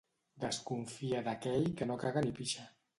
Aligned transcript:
Desconfia 0.43 1.21
d'aquell 1.29 1.71
que 1.81 1.91
no 1.93 2.03
caga 2.07 2.29
ni 2.29 2.37
pixa. 2.43 2.71